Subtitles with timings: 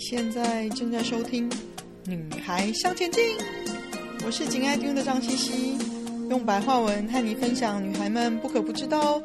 [0.00, 1.48] 现在正在收听
[2.06, 3.22] 《女孩向前进》，
[4.24, 5.78] 我是紧爱听的张茜茜，
[6.30, 9.20] 用白话文和你分享女孩们不可不知道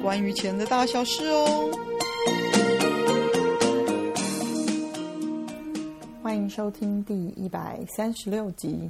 [0.00, 1.68] 关于钱的大小事哦。
[6.22, 8.88] 欢迎收听第一百三十六集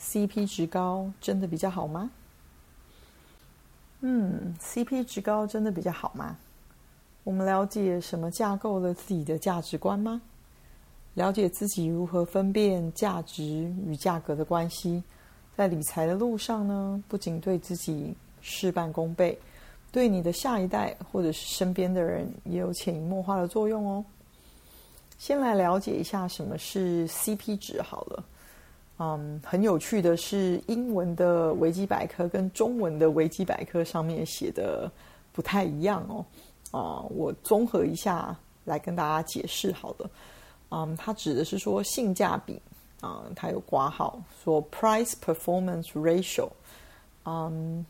[0.00, 2.10] ，CP 值高真的比较好吗？
[4.00, 6.38] 嗯，CP 值高真的比较好吗？
[7.22, 10.22] 我们了解什么架构了自己的价值观吗？
[11.14, 15.02] 了解自己如何分辨价值与价格的关系，
[15.56, 19.38] 在理财的路上呢，不仅对自己事半功倍，
[19.92, 24.04] 对你的下一代或者是身边的人也有潜移默化的作用哦。
[25.16, 28.24] 先来了解一下什么是 CP 值好了。
[28.98, 34.90] 嗯，很有趣的是，英文的维基百科跟中文的维基百科上面写的
[35.32, 36.24] 不太一样哦。
[36.72, 40.10] 啊、我综合一下来跟大家解释好了。
[40.74, 42.60] 嗯，它指的是说性价比
[43.00, 46.48] 啊、嗯，它有括号说 price performance ratio。
[47.24, 47.86] 嗯，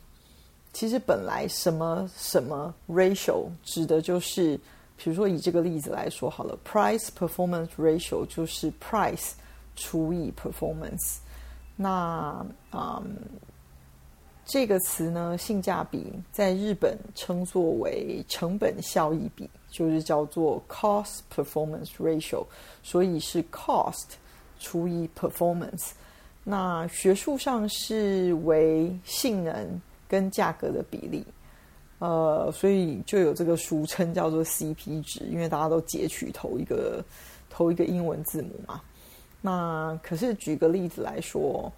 [0.72, 4.56] 其实本来什么什么 ratio 指的就是，
[4.96, 9.32] 比如说以这个例子来说好了，price performance ratio 就是 price
[9.77, 11.16] 除以 performance。
[11.77, 13.16] 那嗯。
[14.46, 22.47] 这个词呢，性价比在日本称作为成本效益比，就是叫做 cost performance ratio，
[22.84, 24.12] 所以是 cost
[24.61, 25.91] 除以 performance。
[26.44, 31.27] 那学术上是为性能跟价格的比例，
[31.98, 37.05] 呃，所以就有这个俗称叫做 CP 值，因为大家都截取头一个
[37.50, 38.80] 头一个英文字母嘛。
[39.41, 41.72] 那可是举个例子来说。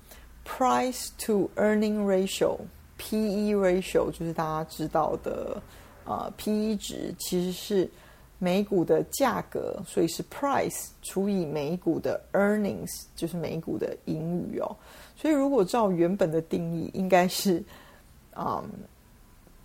[0.48, 5.60] Price to earning ratio，P/E ratio 就是大家知道的，
[6.06, 7.90] 呃，P/E 值其实是
[8.38, 14.76] 每股的价格，所以是 price 除以每股的 earnings，就是每股的盈余哦。
[15.16, 17.62] 所以如果照原本的定义，应该是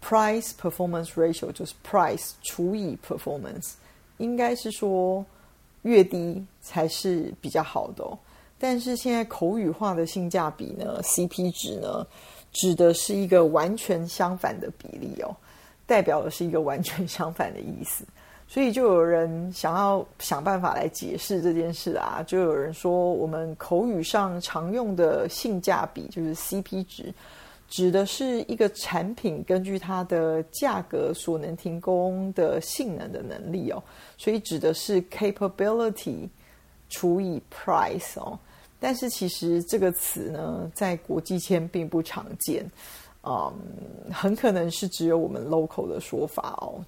[0.01, 3.73] ，，price performance ratio 就是 price 除以 performance，
[4.17, 5.23] 应该是说
[5.83, 8.03] 越低才是比较好的。
[8.57, 12.07] 但是现在口语化的性价比呢，CP 值呢，
[12.53, 15.35] 指的是一个完全相反的比例哦，
[15.91, 18.05] 代表的是一个完全相反的意思。
[18.47, 27.13] 所以就有人想要想办法来解释这件事啊，就有人说我们口语上常用的性价比就是 CP 值，
[27.69, 33.81] 指的是一个产品根据它的价格所能提供的性能的能力哦，
[34.17, 36.27] 所以指的是 capability
[36.89, 38.37] 除以 price 哦。
[38.81, 42.69] 但是其实这个词呢，在国际间并不常见，
[43.23, 43.53] 嗯，
[44.11, 46.83] 很可能是只有我们 local 的说法哦。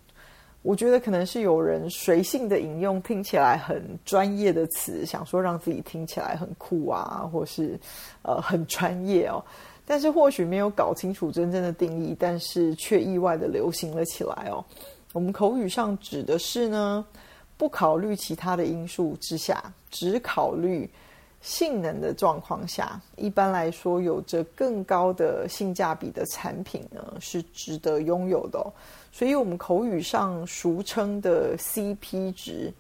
[0.64, 7.80] 我觉得可能是有人随性的引用听起来很专业的词，想说让自己听起来很酷啊，或是
[8.22, 9.44] 呃很专业哦。
[9.86, 14.64] 但是或许没有搞清楚真正的定义，但是却意外的流行了起来哦。
[15.12, 17.06] 我们口语上指的是呢，
[17.58, 19.62] 不考虑其他的因素之下，
[19.92, 20.90] 只考虑。
[21.44, 28.66] 性能的状况下，一般来说，有着更高的性价比的产品呢，是值得拥有的。
[29.12, 32.74] 所以，我们口语上俗称的 CP 值，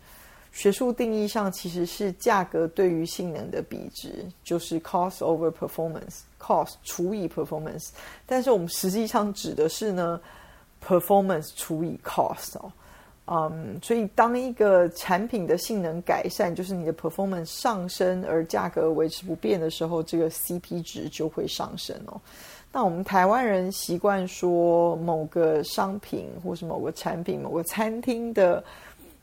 [0.53, 7.90] 学术定义上其实是价格对于性能的比值，就是 cost over performance，cost 除以 performance。
[8.25, 10.18] 但是，我们实际上指的是呢
[10.81, 12.72] ，performance 除以 cost 哦。
[13.25, 22.19] 嗯所以当一个产品的性能改善，就是你的 performance 上升，而价格维持不变的时候，这个 CP 值就会上升哦。
[22.69, 28.61] 那我们台湾人习惯说某个商品或是某个产品、某个餐厅的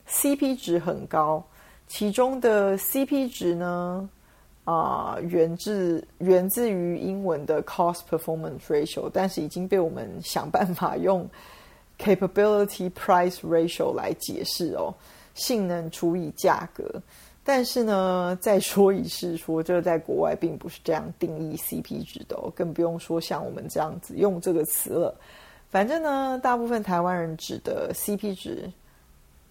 [0.09, 1.45] CP 值很高，
[1.87, 4.09] 其中的 CP 值呢，
[4.65, 11.29] 啊、源自源自于英文的 cost performance ratio，但是已经被我们想办法用。
[12.03, 14.95] Capability price ratio 来解释哦，
[15.35, 16.85] 性能除以价格。
[17.45, 25.15] 但是呢， 再说一次，说这个在国外并不是这样定义 CP 值的，更不用说像我们这样子用这个词了。
[25.69, 28.71] 反正呢，大部分台湾人指的 CP 值，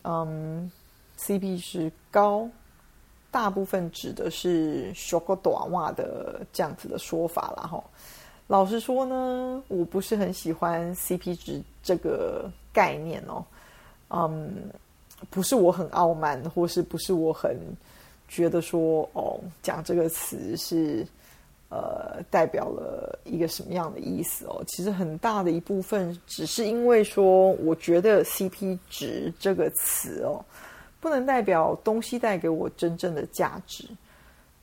[0.03, 0.69] 嗯
[1.17, 2.49] ，CP 值高，
[3.31, 7.83] 大部分指的是小个短袜的这样子的说法啦，哈。
[8.49, 13.45] 老实说呢，我不是很喜欢 CP 值这个概念哦。
[14.09, 14.71] 嗯，
[15.29, 17.55] 不是我很傲慢，或是不是我很
[18.27, 21.05] 觉得说哦，讲这个词是
[21.69, 24.63] 呃代表了一个什么样的意思哦？
[24.67, 30.43] 其实很大的一部分只是因为说，我觉得 CP 值这个词哦，
[30.99, 33.87] 不能代表东西带给我真正的价值。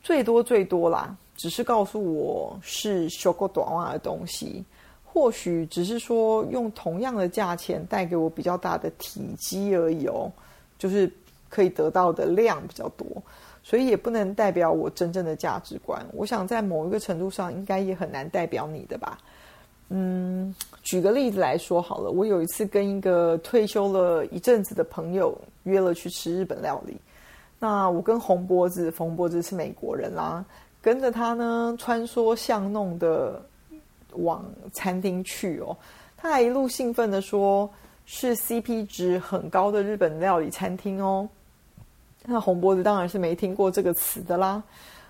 [0.02, 4.64] 最多最多啦，只是告诉我是小狗短袜的东西，
[5.04, 10.30] 或许只是说用同样的价钱带给我比较大的体积而已哦，
[10.78, 11.10] 就是
[11.48, 13.06] 可以得到的量比较多。
[13.62, 16.00] 所以也不能代表我真正的价值观。
[16.12, 19.18] 我想在某一个程度上，应该也很难代表你的吧。
[19.88, 20.54] 嗯，
[20.84, 26.96] 举个例子来说好了，我有一次跟一个退休了一阵子的朋友约了去吃日本料理。
[27.58, 30.44] 那我跟红波子，红波子是美国人啦，
[30.86, 33.44] 跟着他呢穿梭巷弄的
[34.12, 35.76] 往餐厅去哦。
[36.16, 37.68] 他还一路兴奋的说，
[38.04, 41.28] 是 CP 值很高的日本料理餐厅哦。
[42.22, 44.62] 那红脖子当然是没听过这个词的啦。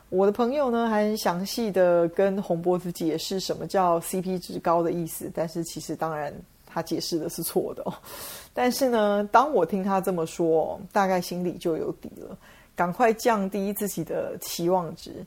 [0.08, 6.32] 我的朋友呢，还很详细的跟红脖子解释什么叫 CP 值高的意思，但是其实当然
[6.64, 7.92] 他解释的是错的哦。
[8.54, 12.34] 但是呢，当我听他这么说，大概心里就有底了，
[12.74, 15.22] 赶快降低自己的期望值，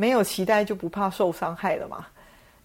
[0.00, 2.06] 没有期待就不怕受伤害了嘛。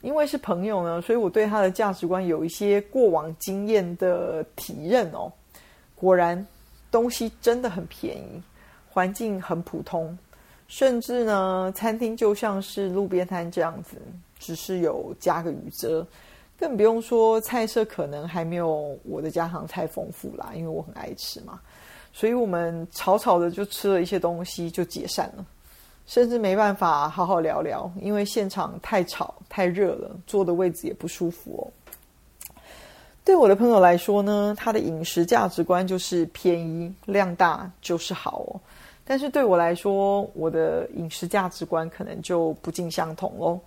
[0.02, 5.32] 因为是朋友呢，所以我对他的价值观有一些过往经验的体认哦。
[5.96, 6.46] 果然，
[6.90, 8.42] 东西真的很便宜。
[8.88, 10.18] 环境很普通，
[10.70, 13.98] 甚至呢，餐厅就像是路边摊这样子，
[14.40, 16.08] 只是有加个雨遮，
[16.58, 21.60] 更不用说菜色可能还没有我的家常菜丰富啦，因为我很爱吃嘛。
[22.14, 25.46] 所以我们草草的就吃了一些东西就解散了，
[26.08, 31.64] 甚至没办法好好聊聊，因为现场太吵太热了，坐的位置也不舒服哦。
[33.24, 38.62] 对我的朋友来说呢，他的饮食价值观就是便宜量大就是好哦。
[39.04, 43.60] 但是对我来说，我的饮食价值观可能就不尽相同喽。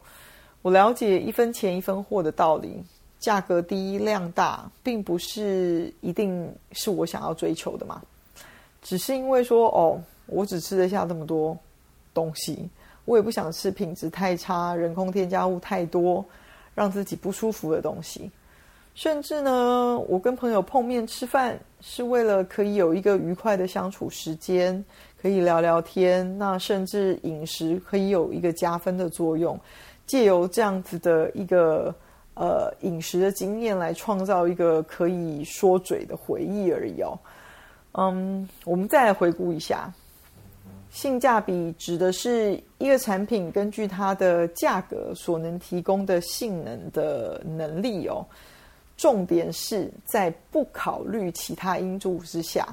[0.62, 2.82] 我了解一分钱一分货的道理，
[3.18, 8.00] 价格低量大，并不是一定是我想要追求的嘛。
[8.82, 11.56] 只是因为说，哦，我只吃得下这么多
[12.12, 12.68] 东西，
[13.04, 16.24] 我也不想吃品质太差、人工添加物太多、
[16.74, 18.30] 让自己不舒服的东西。
[18.94, 24.84] 甚至呢，我跟朋友碰面吃饭，是为了可以有一个愉快的相处时间。
[25.20, 29.58] 可以聊聊天，那甚至饮食可以有一个加分的作用，
[30.06, 31.92] 借由这样子的一个
[32.34, 37.18] 呃饮食的经验来创造一个可以说嘴的回忆而已哦。
[37.94, 39.92] 嗯，我们再来回顾一下，
[40.90, 48.24] 性价比指的是一个产品根据它的价格所能提供的性能的能力哦。
[48.96, 52.66] 重点是在不考虑其他因素之下。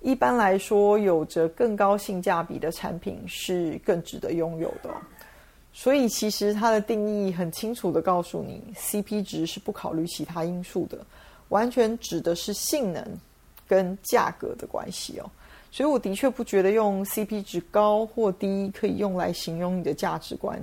[0.00, 4.90] 一般来说，有着更高性价比的产品是更值得拥有的。
[5.72, 10.98] 所以，其实它的定义很清楚地告诉你，CP 值是不考虑其他因素的，
[11.48, 13.04] 完全指的是性能
[13.66, 15.28] 跟价格的关系哦。
[15.74, 20.56] 所以，我的确不觉得用 CP 值高或低可以用来形容你的价值观，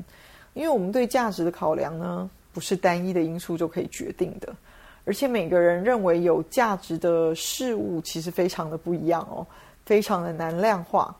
[0.53, 4.55] 因为我们对价值的考量呢，不是单一的因素就可以决定的。
[5.03, 9.45] 而且每个人认为有价值的事物其实非常的不一样哦，
[9.85, 11.13] 非常的难量化。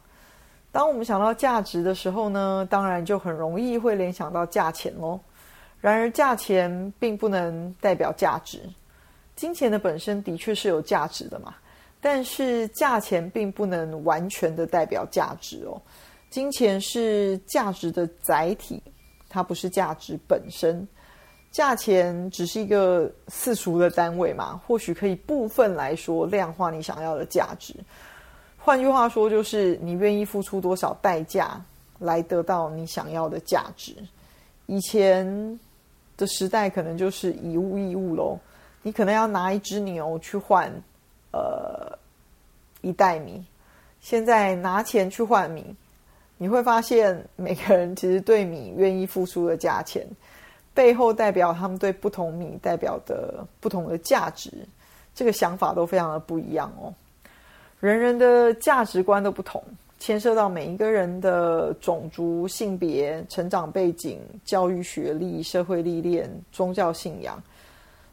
[0.72, 5.20] 当我们想到价值的时候呢，当然就很容易会联想到价钱喽。
[5.82, 8.62] 然而，价钱并不能代表价值。
[9.36, 11.54] 金钱的本身的确是有价值的嘛，
[12.02, 15.80] 但是价钱并不能完全的代表价值哦。
[16.30, 18.82] 金钱是价值的载体，
[19.30, 20.86] 它不是价值本身。
[21.52, 27.76] 价钱只是一个世俗的单位嘛，或许可以部分来说量化你想要的价值。
[28.58, 31.62] 换句话说，就是你愿意付出多少代价
[32.00, 33.94] 来得到你想要的价值。
[34.68, 35.60] 以前
[36.16, 38.40] 的时代可能就是以物易物喽，
[38.82, 40.72] 你可能要拿一只牛去换
[41.34, 41.92] 呃
[42.82, 43.44] 一袋米，
[44.00, 45.76] 现在拿钱去换米，
[46.38, 50.06] 你会发现每个人其实对米愿意付出的价钱。
[50.74, 54.50] 背后代表他们对不同米代表的不同的价值，
[55.14, 56.94] 这个想法都非常的不一样哦。
[57.82, 59.62] 人人的价值观都不同，
[60.00, 67.42] 牵涉到每一个人的种族、性别、成长背景、教育学历、社会历练、宗教信仰。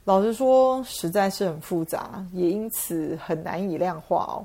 [0.04, 4.44] 老实说，实在是很复杂，也因此很难以量化哦。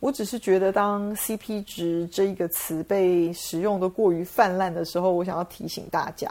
[0.00, 6.28] 我只是觉得，当 CP 值这一个词被使用的过于泛滥的时候，我想要提醒大家。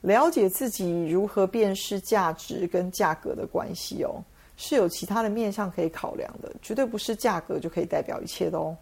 [0.00, 4.22] 了解自己如何辨识价值跟价格的关系哦，
[4.56, 8.74] 是有其他的面向可以考量的，绝对不是价格就可以代表一切的哦。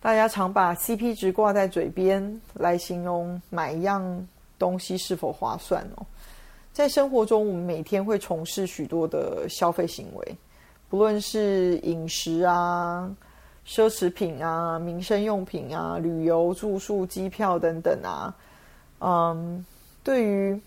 [0.00, 6.06] 大家常把 CP 值挂在嘴边来形容买一样东西是否划算哦。
[6.72, 10.36] 在生活中，我们每天会从事许多的消费行为，
[10.90, 13.14] 不论是饮食啊、
[13.66, 18.34] 奢侈品啊、民生用品啊、旅游住宿、机票等等啊，
[19.00, 19.64] 嗯，
[20.02, 20.58] 对于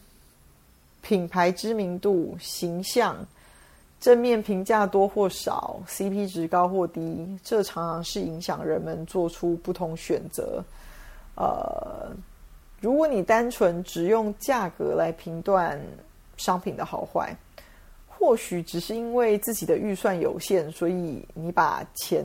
[1.02, 3.18] 品牌知名度、形象、
[4.00, 10.64] 正面评价多或少、CP 值高或低，这常常是影响人们做出不同选择。
[11.36, 12.12] 呃，
[12.80, 15.82] 如果你单纯只用价格来评断
[16.38, 17.36] 商品的好坏，
[18.22, 22.24] 或许只是因为自己的预算有限，所以你把钱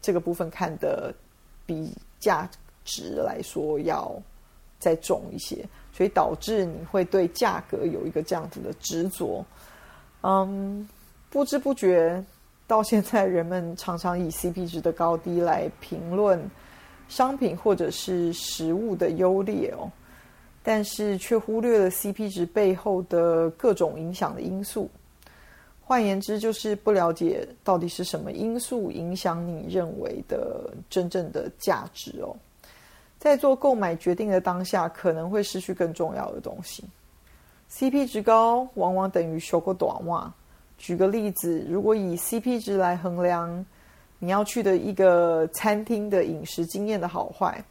[0.00, 1.12] 这个部分看得
[1.66, 2.48] 比价
[2.84, 4.14] 值来说要
[4.78, 9.44] 再重一些，所以导致你会对价格有一个这样子的执着。
[10.22, 10.88] 嗯，
[11.28, 12.24] 不知不觉
[12.68, 16.40] 到现在，人们常常以 CP 值的高低来评论
[17.08, 19.90] 商品或者是食物的优劣哦，
[20.62, 24.88] 但是却忽略了 CP 值背后的各种影响的因素。
[25.84, 32.34] 换言之，就是不了解到底是什么因素影响你认为的真正的价值哦。
[33.18, 36.84] 在做购买决定的当下，可能会失去更重要的东西。
[37.70, 40.32] CP 值高往往等于修个短袜。
[40.78, 43.64] 举个例子，如果以 CP 值来衡量
[44.18, 47.62] 你要去的一个餐厅的饮食经验的好坏，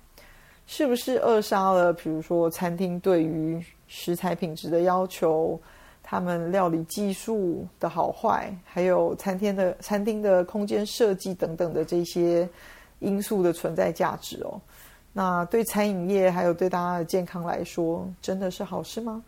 [0.68, 5.60] 是不是扼杀了，比如说餐厅对于食材品质的要求？
[6.04, 12.48] 他们料理技术的好坏，还有餐厅的餐厅的空间设计等等的这些
[13.00, 14.60] 因素的存在价值哦。
[15.14, 19.24] 那对餐饮业还有对大家的健康来说，真的是好事吗？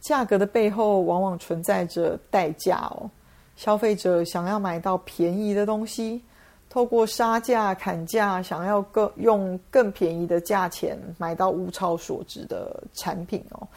[0.00, 3.10] 价格的背后往往存在着代价哦。
[3.56, 6.22] 消费者想要买到便宜的东西，
[6.70, 13.68] 透过杀价砍价，想要更用更便宜的价钱买到物超所值的产品哦。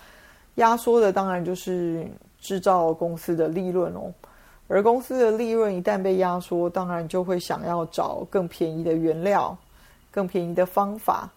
[0.55, 2.07] 压缩的当然就是
[2.39, 4.13] 制造公司的利润哦，
[4.67, 9.57] 而公司的利润一旦被压缩，当然就会想要找更便宜的原料、
[10.11, 11.29] 更便宜的方法。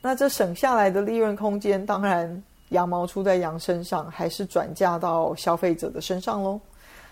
[0.00, 6.60] 那这省下来的利润空间，当然羊毛出在羊身上，还是转嫁到消费者的身上喽。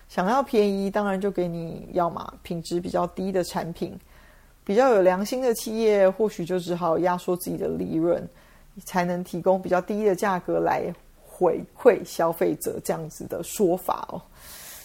[0.09, 3.99] 想要便宜，当然就给你要嘛品质比较低的产品。
[4.65, 8.29] 比较有良心的企业，或许就只好压缩自己的利润，
[8.85, 10.93] 才能提供比较低的价格来。
[11.43, 14.23] 回馈消费者这样子的说法哦，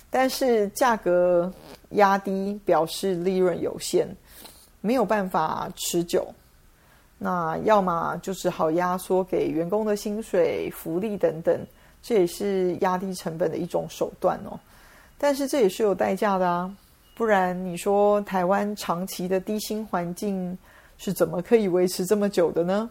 [0.09, 1.53] 但是价格
[1.91, 4.07] 压低表示利润有限，
[4.81, 6.27] 没有办法持久。
[7.19, 11.63] 那要么就是好压缩给员工的薪水、福利等等，
[12.01, 14.59] 这也是压低成本的一种手段哦。
[15.19, 16.75] 但是这也是有代价的啊，
[17.15, 20.57] 不然你说台湾长期的低薪环境
[20.97, 22.89] 是怎么可以维持这么久的呢？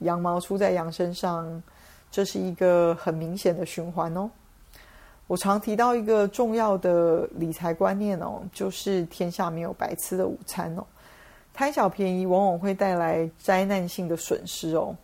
[0.00, 1.62] 羊毛出在羊身上。
[2.10, 4.30] 这是一个很明显的循环哦。
[5.26, 10.84] 我常提到一个重要的理财观念哦，就是天下没有白吃的午餐哦。
[11.52, 14.96] 贪小便宜往往会带来灾难性的损失哦。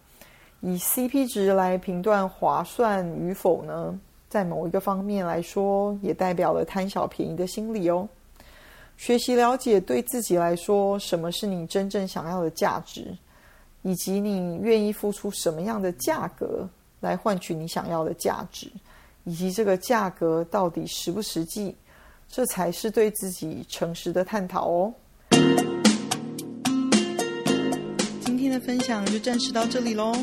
[0.60, 8.08] 以 CP 值来评断划算与否呢，在某一个方面来说，也代表了贪小便宜的心理哦。
[8.96, 13.14] 学习了解对自己来说，什么是你真正想要的价值，
[13.82, 16.66] 以及你愿意付出什么样的价格。
[17.04, 18.66] 来换取你想要的价值，
[19.24, 21.76] 以及这个价格到底实不实际，
[22.30, 24.94] 这才是对自己诚实的探讨哦。
[28.22, 30.14] 今天的分享就暂时到这里喽，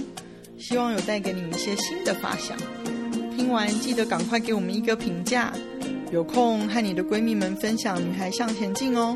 [0.58, 2.58] 希望有带给你一些新的发想。
[3.38, 5.54] 听完记得赶快给我们一个评价，
[6.12, 9.16] 有空和你的闺蜜们分享《女孩向前进》哦。